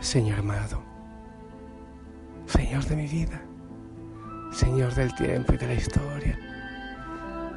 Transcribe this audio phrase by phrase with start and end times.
[0.00, 0.82] Señor amado,
[2.46, 3.42] Señor de mi vida,
[4.52, 6.38] Señor del tiempo y de la historia,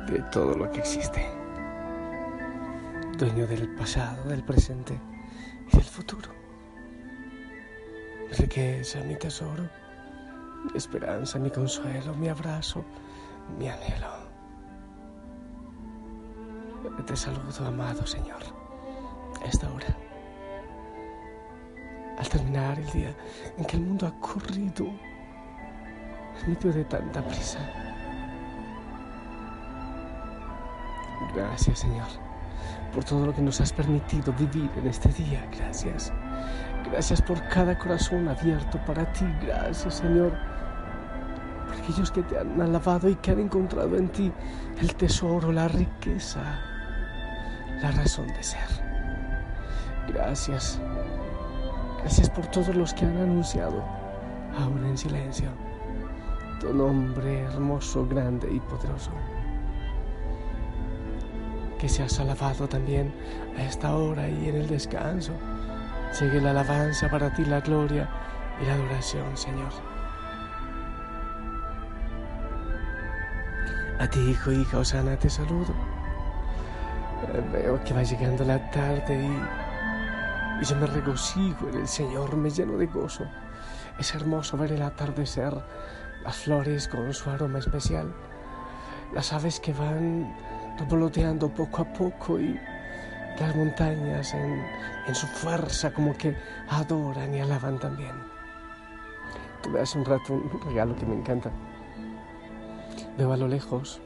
[0.08, 1.30] de todo lo que existe,
[3.18, 5.00] dueño del pasado, del presente
[5.68, 6.32] y del futuro.
[8.38, 9.70] Riqueza, mi tesoro,
[10.64, 12.84] mi esperanza, mi consuelo, mi abrazo,
[13.58, 14.30] mi anhelo.
[17.06, 18.42] Te saludo, amado Señor,
[19.46, 20.09] esta hora
[22.20, 23.16] al terminar el día
[23.58, 27.60] en que el mundo ha corrido en medio de tanta prisa.
[31.34, 32.08] Gracias Señor
[32.94, 35.48] por todo lo que nos has permitido vivir en este día.
[35.58, 36.12] Gracias.
[36.92, 39.26] Gracias por cada corazón abierto para ti.
[39.42, 40.34] Gracias Señor
[41.68, 44.32] por aquellos que te han alabado y que han encontrado en ti
[44.82, 46.42] el tesoro, la riqueza,
[47.82, 48.68] la razón de ser.
[50.08, 50.82] Gracias
[52.02, 53.84] Gracias por todos los que han anunciado,
[54.58, 55.50] aún en silencio,
[56.60, 59.12] tu nombre hermoso, grande y poderoso.
[61.78, 63.14] Que seas alabado también
[63.58, 65.34] a esta hora y en el descanso.
[66.12, 68.10] Sigue la alabanza para ti, la gloria
[68.62, 69.72] y la adoración, Señor.
[74.00, 75.74] A ti, hijo, hija, Osana, te saludo.
[77.52, 79.59] Veo que va llegando la tarde y
[80.62, 83.26] y yo me regocijo en el Señor, me lleno de gozo.
[83.98, 85.54] Es hermoso ver el atardecer,
[86.24, 88.14] las flores con su aroma especial,
[89.14, 90.36] las aves que van
[90.78, 92.60] revoloteando poco a poco y
[93.40, 96.36] las montañas en, su fuerza como que
[96.68, 98.12] adoran y alaban también.
[99.64, 101.52] Tuve hace un rato un regalo que me encanta.
[103.18, 104.00] Veo a lo lejos,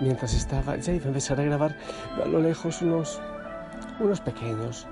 [0.00, 1.76] mientras estaba, ya iba a empezar a grabar,
[2.16, 3.20] veo a lo lejos unos
[4.00, 4.86] unos pequeños,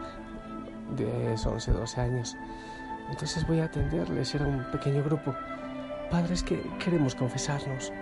[0.96, 2.36] de 11, 12 años.
[3.10, 5.34] Entonces voy a atenderles, era un pequeño grupo.
[6.10, 7.92] Padres que queremos confesarnos.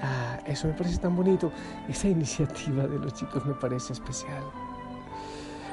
[0.00, 1.52] Ah, eso me parece tan bonito.
[1.88, 4.44] Esa iniciativa de los chicos me parece especial.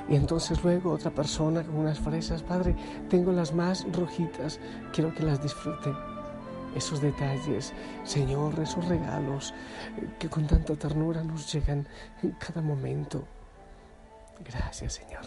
[0.07, 2.75] Y entonces luego otra persona con unas fresas, Padre,
[3.09, 4.59] tengo las más rojitas,
[4.93, 5.91] quiero que las disfrute.
[6.75, 9.53] Esos detalles, Señor, esos regalos
[9.97, 11.87] eh, que con tanta ternura nos llegan
[12.21, 13.25] en cada momento.
[14.39, 15.25] Gracias, Señor.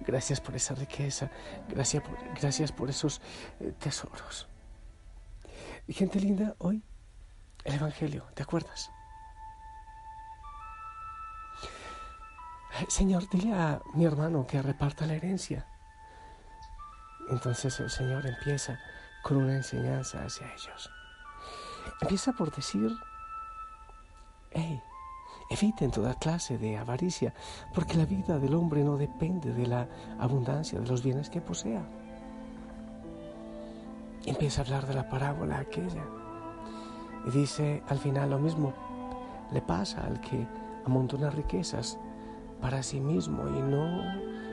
[0.00, 1.30] Gracias por esa riqueza.
[1.68, 3.20] Gracias por, gracias por esos
[3.60, 4.48] eh, tesoros.
[5.86, 6.82] Y gente linda, hoy
[7.64, 8.90] el Evangelio, ¿te acuerdas?
[12.88, 15.66] Señor, dile a mi hermano que reparta la herencia.
[17.30, 18.78] Entonces el Señor empieza
[19.22, 20.90] con una enseñanza hacia ellos.
[22.00, 22.90] Empieza por decir,
[24.50, 24.80] hey,
[25.48, 27.32] Eviten toda clase de avaricia,
[27.72, 31.86] porque la vida del hombre no depende de la abundancia de los bienes que posea.
[34.24, 36.04] Empieza a hablar de la parábola aquella
[37.26, 38.72] y dice al final lo mismo
[39.52, 40.46] le pasa al que
[40.84, 41.98] amontona riquezas
[42.60, 44.02] para sí mismo y no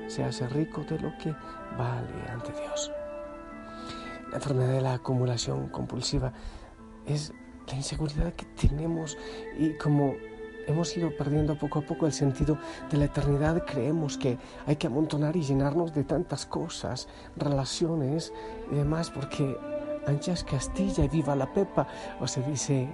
[0.08, 1.34] se hace rico de lo que
[1.78, 2.92] vale ante Dios.
[4.30, 6.34] La enfermedad de la acumulación compulsiva
[7.06, 7.34] es
[7.68, 9.18] la inseguridad que tenemos
[9.58, 10.14] y como
[10.68, 12.58] hemos ido perdiendo poco a poco el sentido
[12.90, 13.64] de la eternidad.
[13.66, 18.34] Creemos que hay que amontonar y llenarnos de tantas cosas, relaciones
[18.72, 19.58] y demás, porque
[20.08, 21.88] anchas Castilla y viva la Pepa,
[22.20, 22.90] o se dice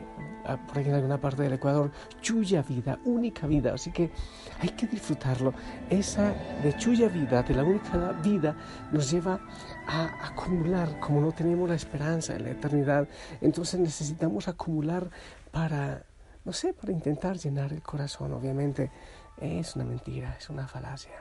[0.46, 1.92] ah, por aquí en alguna parte del Ecuador,
[2.22, 3.74] chuya vida, única vida.
[3.74, 4.12] Así que
[4.60, 5.54] hay que disfrutarlo.
[5.90, 6.34] Esa
[6.64, 8.56] de chuya vida, de la única vida,
[8.92, 9.40] nos lleva
[9.88, 13.08] a acumular, como no tenemos la esperanza en la eternidad.
[13.42, 15.10] Entonces necesitamos acumular
[15.52, 16.04] para
[16.50, 18.34] no sé, para intentar llenar el corazón.
[18.34, 18.90] Obviamente
[19.38, 21.14] es una mentira, es una falacia.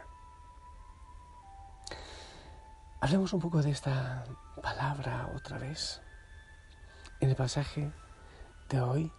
[2.99, 4.25] Hablemos un poco de esta
[4.63, 6.01] palabra otra vez.
[7.21, 7.93] En el pasaje
[8.71, 9.13] de hoy,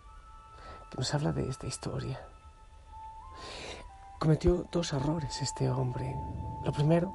[0.90, 2.20] que nos habla de esta historia.
[4.20, 6.16] Cometió dos errores este hombre.
[6.66, 7.14] Lo primero,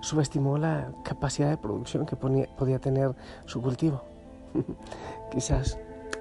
[0.00, 3.14] subestimó la capacidad de producción que podía tener
[3.46, 4.02] su cultivo.
[5.30, 5.78] Quizás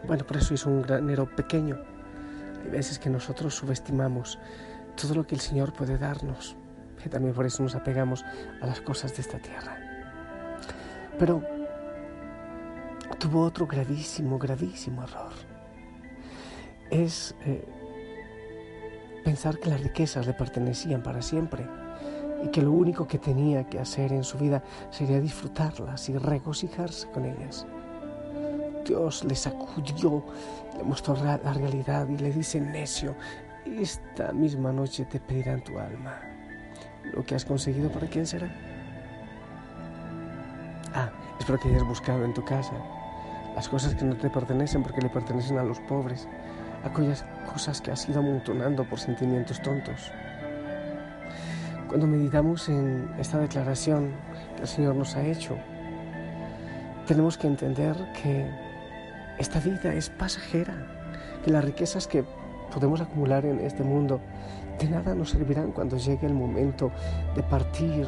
[0.07, 1.77] bueno, por eso hizo un granero pequeño.
[2.63, 4.39] Hay veces que nosotros subestimamos
[4.95, 6.55] todo lo que el Señor puede darnos.
[7.05, 8.25] Y también por eso nos apegamos
[8.61, 9.77] a las cosas de esta tierra.
[11.19, 11.41] Pero
[13.19, 15.31] tuvo otro gravísimo, gravísimo error.
[16.89, 17.65] Es eh,
[19.23, 21.67] pensar que las riquezas le pertenecían para siempre
[22.43, 27.09] y que lo único que tenía que hacer en su vida sería disfrutarlas y regocijarse
[27.09, 27.67] con ellas.
[28.87, 30.23] Dios le sacudió,
[30.77, 33.15] le mostró la realidad y le dice, necio,
[33.65, 36.19] esta misma noche te pedirán tu alma.
[37.13, 38.49] lo que has conseguido, ¿para quién será?
[40.93, 42.73] Ah, espero que hayas buscado en tu casa
[43.55, 46.27] las cosas que no te pertenecen porque le pertenecen a los pobres,
[46.83, 50.11] aquellas cosas que has ido amontonando por sentimientos tontos.
[51.87, 54.13] Cuando meditamos en esta declaración
[54.55, 55.57] que el Señor nos ha hecho,
[57.07, 58.66] tenemos que entender que
[59.37, 60.73] esta vida es pasajera,
[61.43, 62.23] que las riquezas que
[62.73, 64.19] podemos acumular en este mundo
[64.79, 66.91] de nada nos servirán cuando llegue el momento
[67.35, 68.07] de partir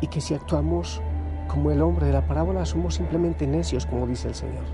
[0.00, 1.00] y que si actuamos
[1.48, 4.64] como el hombre de la parábola somos simplemente necios, como dice el Señor.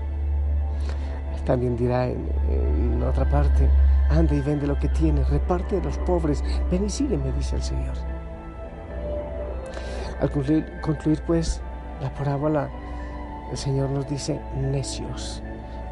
[1.45, 3.67] También dirá en, otra parte,
[4.09, 7.63] anda y vende lo que tienes, reparte a los pobres, ven y sígueme, dice el
[7.63, 7.95] Señor.
[10.21, 11.61] Al concluir, pues
[12.01, 12.69] la parábola,
[13.51, 15.41] el Señor nos dice necios,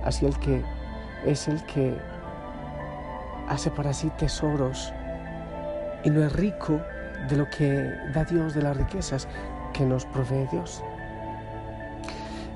[0.08, 0.64] así el que
[1.26, 1.98] es el que
[3.48, 4.94] hace para sí tesoros
[6.04, 6.80] y no es rico
[7.30, 9.28] de lo que da Dios, de las riquezas
[9.74, 10.84] que nos provee Dios.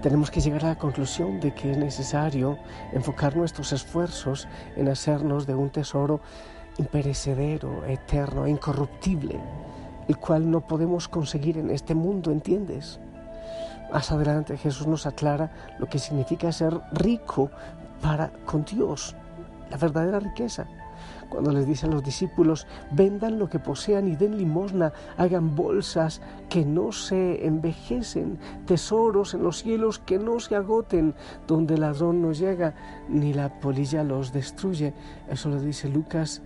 [0.01, 2.57] Tenemos que llegar a la conclusión de que es necesario
[2.91, 6.21] enfocar nuestros esfuerzos en hacernos de un tesoro
[6.77, 9.39] imperecedero, eterno, incorruptible,
[10.07, 12.99] el cual no podemos conseguir en este mundo, ¿entiendes?
[13.91, 17.51] Más adelante Jesús nos aclara lo que significa ser rico
[18.01, 19.15] para con Dios,
[19.69, 20.65] la verdadera riqueza.
[21.29, 26.21] Cuando les dice a los discípulos, vendan lo que posean y den limosna, hagan bolsas
[26.49, 31.15] que no se envejecen, tesoros en los cielos que no se agoten,
[31.47, 32.73] donde el ladrón no llega
[33.07, 34.93] ni la polilla los destruye.
[35.29, 36.41] Eso lo dice Lucas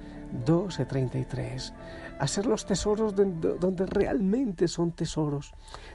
[0.45, 1.73] 12:33.
[2.19, 5.53] Hacer los tesoros donde realmente son tesoros,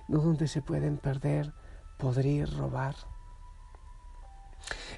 [0.08, 1.52] no donde se pueden perder,
[1.98, 2.94] podrir, robar.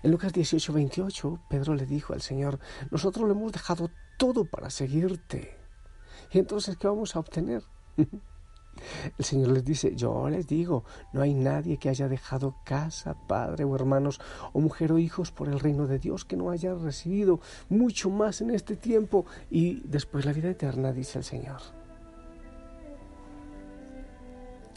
[0.02, 2.58] En Lucas 18:28, Pedro le dijo al Señor,
[2.90, 5.56] nosotros le hemos dejado todo para seguirte.
[6.32, 7.62] ¿Y entonces qué vamos a obtener?
[9.18, 13.64] El Señor les dice, yo les digo, no hay nadie que haya dejado casa, padre
[13.64, 14.20] o hermanos
[14.52, 18.40] o mujer o hijos por el reino de Dios que no haya recibido mucho más
[18.40, 21.60] en este tiempo y después la vida eterna, dice el Señor.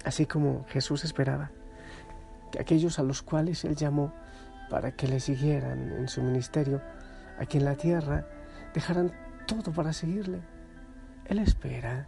[0.03, 1.51] Así como Jesús esperaba
[2.51, 4.13] que aquellos a los cuales Él llamó
[4.69, 6.81] para que le siguieran en su ministerio
[7.39, 8.27] aquí en la tierra,
[8.73, 9.11] dejaran
[9.47, 10.41] todo para seguirle.
[11.25, 12.07] Él espera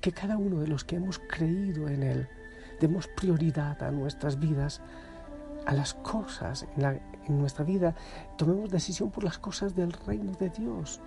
[0.00, 2.28] que cada uno de los que hemos creído en Él
[2.80, 4.80] demos prioridad a nuestras vidas,
[5.66, 7.94] a las cosas en, nuestra vida,
[8.36, 11.00] tomemos decisión por las cosas del reino de Dios,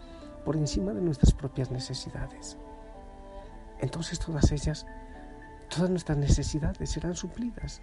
[0.44, 2.58] por encima de nuestras propias necesidades.
[3.80, 4.86] Entonces todas ellas,
[5.70, 7.82] todas nuestras necesidades serán suplidas.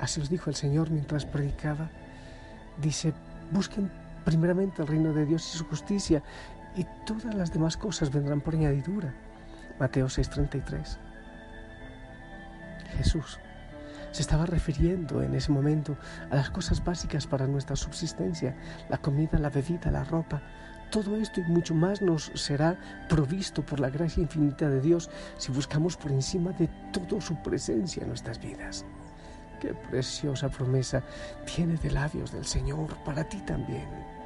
[0.00, 1.90] Así os dijo el Señor mientras predicaba.
[2.80, 3.12] Dice,
[3.52, 3.92] busquen
[4.24, 6.22] primeramente el reino de Dios y su justicia,
[6.74, 9.14] y todas las demás cosas vendrán por añadidura.
[9.80, 10.98] Mateo 6:33.
[12.98, 13.40] Jesús
[14.10, 15.96] se estaba refiriendo en ese momento
[16.30, 18.56] a las cosas básicas para nuestra subsistencia,
[18.88, 20.42] la comida, la bebida, la ropa.
[20.90, 22.76] Todo esto y mucho más nos será
[23.08, 25.08] provisto por la gracia infinita de Dios
[25.38, 28.84] si buscamos por encima de todo su presencia en nuestras vidas.
[29.60, 31.02] Qué preciosa promesa
[31.56, 34.19] viene de labios del Señor para ti también.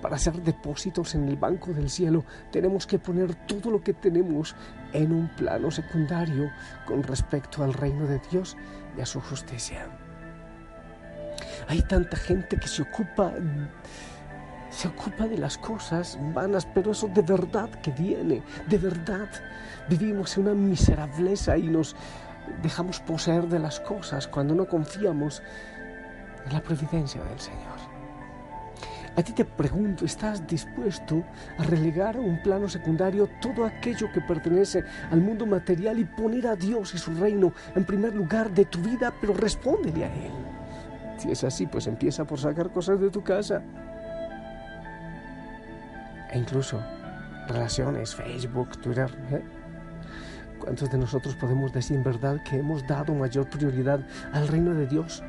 [0.00, 4.54] Para hacer depósitos en el banco del cielo tenemos que poner todo lo que tenemos
[4.92, 6.50] en un plano secundario
[6.86, 8.56] con respecto al reino de Dios
[8.96, 9.86] y a su justicia.
[11.68, 13.32] Hay tanta gente que se ocupa
[14.74, 19.28] se ocupa de las cosas vanas, pero eso de verdad que viene, de verdad.
[19.88, 21.94] Vivimos en una miserableza y nos
[22.60, 25.42] dejamos poseer de las cosas cuando no confiamos
[26.44, 27.93] en la providencia del Señor.
[29.16, 31.22] A ti te pregunto, ¿estás dispuesto
[31.56, 36.48] a relegar a un plano secundario todo aquello que pertenece al mundo material y poner
[36.48, 40.32] a Dios y su reino en primer lugar de tu vida, pero respóndele a Él?
[41.16, 43.62] Si es así, pues empieza por sacar cosas de tu casa.
[46.32, 46.82] E incluso
[47.46, 49.10] relaciones, Facebook, Twitter.
[49.30, 49.42] ¿eh?
[50.58, 54.00] ¿Cuántos de nosotros podemos decir en verdad que hemos dado mayor prioridad
[54.32, 55.22] al reino de Dios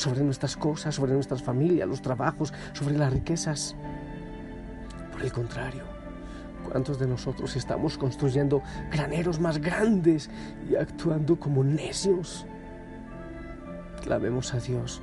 [0.00, 3.76] sobre nuestras cosas, sobre nuestras familias, los trabajos, sobre las riquezas.
[5.12, 5.84] Por el contrario,
[6.70, 10.30] ¿cuántos de nosotros estamos construyendo graneros más grandes
[10.68, 12.46] y actuando como necios?
[14.02, 15.02] Clamemos a Dios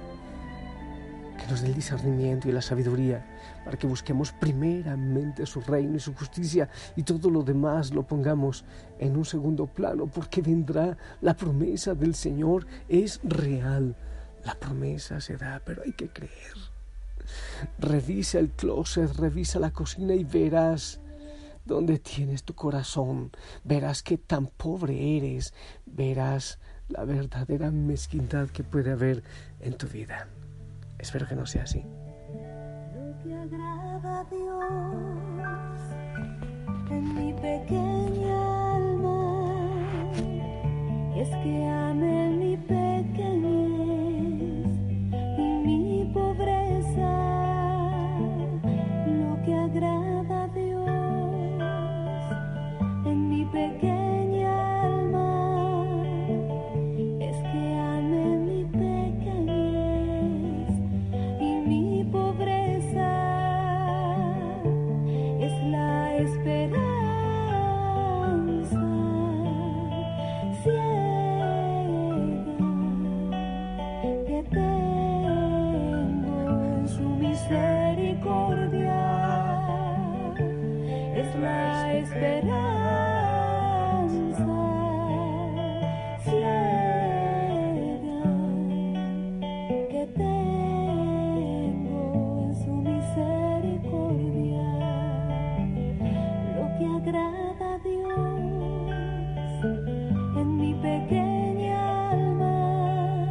[1.37, 3.23] que nos dé el discernimiento y la sabiduría
[3.63, 8.65] para que busquemos primeramente su reino y su justicia y todo lo demás lo pongamos
[8.97, 13.95] en un segundo plano porque vendrá la promesa del Señor, es real
[14.43, 16.53] la promesa se da, pero hay que creer.
[17.79, 20.99] Revisa el closet, revisa la cocina y verás
[21.65, 23.31] donde tienes tu corazón,
[23.63, 25.53] verás que tan pobre eres,
[25.85, 29.23] verás la verdadera mezquindad que puede haber
[29.59, 30.29] en tu vida.
[30.97, 31.83] Espero que no sea así.
[97.07, 98.17] Agrada a Dios
[100.35, 103.23] en mi pequeña alma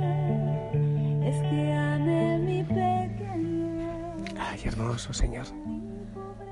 [1.23, 5.47] es que ame mi pequeña Ay, hermoso Señor.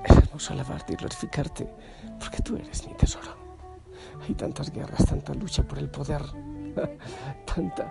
[0.04, 1.66] Es hermoso alabarte y glorificarte,
[2.18, 3.34] porque tú eres mi tesoro.
[4.28, 6.20] Hay tantas guerras, tanta lucha por el poder,
[7.54, 7.90] tanta.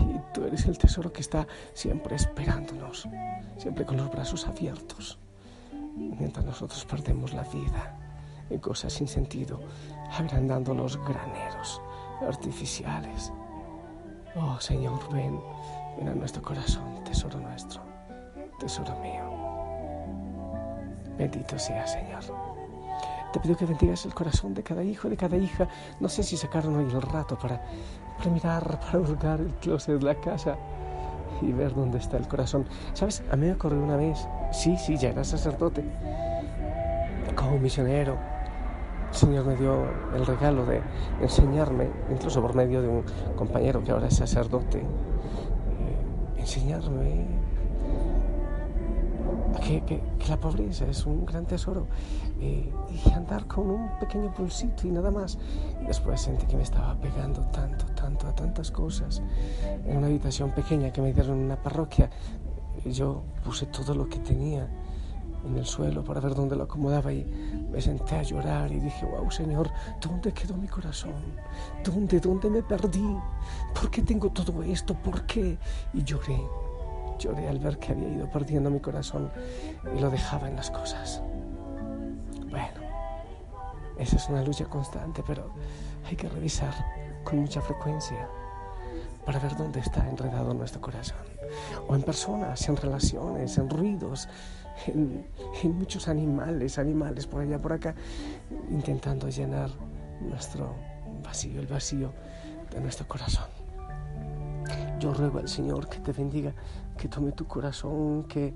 [0.00, 3.08] Y tú eres el tesoro que está siempre esperándonos,
[3.56, 5.18] siempre con los brazos abiertos.
[5.94, 8.01] Mientras nosotros perdemos la vida
[8.60, 9.60] cosas sin sentido,
[10.10, 11.80] agrandando los graneros
[12.26, 13.32] artificiales.
[14.36, 15.40] Oh Señor, ven,
[15.98, 17.82] ven a nuestro corazón, tesoro nuestro,
[18.58, 19.22] tesoro mío.
[21.18, 22.22] Bendito sea, Señor.
[23.32, 25.66] Te pido que bendigas el corazón de cada hijo, de cada hija.
[26.00, 27.62] No sé si sacaron hoy el rato para,
[28.30, 30.56] mirar, para hurgar el closet de la casa
[31.40, 32.66] y ver dónde está el corazón.
[32.92, 33.22] ¿Sabes?
[33.30, 34.26] A mí me ocurrió una vez.
[34.52, 35.82] Sí, sí, ya era sacerdote.
[37.34, 38.31] Como misionero.
[39.12, 39.84] El Señor me dio
[40.16, 40.80] el regalo de
[41.20, 43.04] enseñarme, incluso por medio de un
[43.36, 44.84] compañero que ahora es sacerdote, eh,
[46.38, 47.26] enseñarme
[49.62, 51.86] que, que- que la pobreza es un gran tesoro
[52.40, 55.38] eh, y andar con un pequeño pulsito y nada más.
[55.86, 59.22] Después sentí que me estaba pegando tanto, tanto a tantas cosas.
[59.84, 62.08] En una habitación pequeña que me dieron en una parroquia,
[62.86, 64.66] yo puse todo lo que tenía
[65.44, 67.24] en el suelo para ver dónde lo acomodaba y
[67.70, 69.70] me senté a llorar y dije, wow, Señor,
[70.00, 71.14] ¿dónde quedó mi corazón?
[71.84, 73.16] ¿Dónde, dónde me perdí?
[73.74, 74.94] ¿Por qué tengo todo esto?
[74.94, 75.58] ¿Por qué?
[75.92, 76.40] Y lloré,
[77.18, 79.30] lloré al ver que había ido perdiendo mi corazón
[79.96, 81.22] y lo dejaba en las cosas.
[82.50, 82.80] Bueno,
[83.98, 85.50] esa es una lucha constante, pero
[86.08, 86.74] hay que revisar
[87.24, 88.28] con mucha frecuencia
[89.24, 91.18] para ver dónde está enredado nuestro corazón.
[91.88, 94.28] O en personas, en relaciones, en ruidos,
[94.86, 95.26] en,
[95.62, 97.94] en muchos animales, animales por allá, por acá,
[98.70, 99.70] intentando llenar
[100.20, 100.74] nuestro
[101.22, 102.12] vacío, el vacío
[102.70, 103.46] de nuestro corazón.
[104.98, 106.52] Yo ruego al Señor que te bendiga,
[106.96, 108.54] que tome tu corazón, que,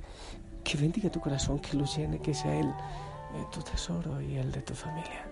[0.63, 4.53] que bendiga tu corazón, que lo llene, que sea Él eh, tu tesoro y el
[4.53, 5.29] de tu familia.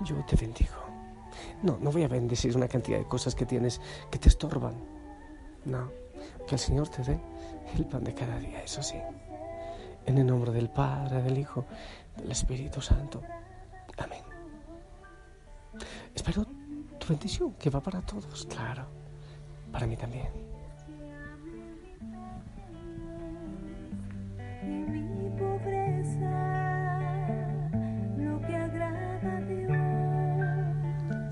[0.00, 0.74] Yo te bendigo.
[1.62, 4.74] No, no voy a bendecir una cantidad de cosas que tienes que te estorban.
[5.64, 5.90] No,
[6.46, 7.20] que el Señor te dé
[7.76, 8.96] el pan de cada día, eso sí.
[10.06, 11.66] En el nombre del Padre, del Hijo,
[12.16, 13.22] del Espíritu Santo.
[13.98, 14.22] Amén.
[16.14, 16.46] Espero
[16.98, 18.86] tu bendición, que va para todos, claro.
[19.72, 20.28] Para mí también.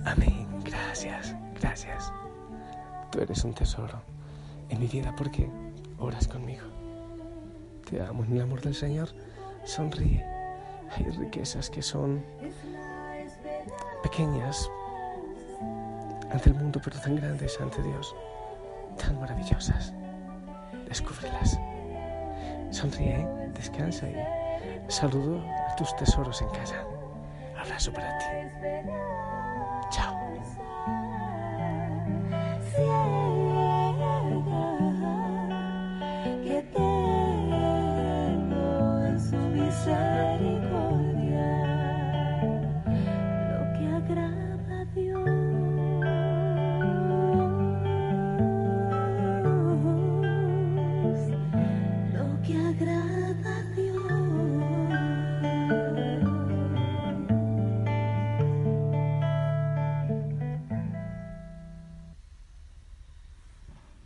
[0.04, 0.46] Amén.
[0.64, 2.12] Gracias, gracias.
[3.10, 4.02] Tú eres un tesoro
[4.68, 5.50] en mi vida porque
[5.98, 6.64] oras conmigo.
[7.88, 9.08] Te amo en amor del Señor.
[9.64, 10.24] Sonríe.
[10.90, 12.24] Hay riquezas que son
[14.02, 14.70] pequeñas
[16.30, 18.14] ante el mundo, pero tan grandes ante Dios,
[18.96, 19.92] tan maravillosas.
[20.88, 21.58] Descúbrelas.
[22.70, 24.16] Sonríe, descansa y
[24.88, 26.84] saludo a tus tesoros en casa.
[27.56, 28.24] Abrazo para ti.
[29.90, 30.16] Chao.